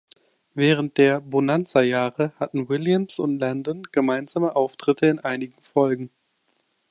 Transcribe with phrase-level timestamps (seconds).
[0.55, 6.09] Während der „Bonanza“-Jahre hatten Williams und Landon gemeinsame Auftritte in einigen Folgen.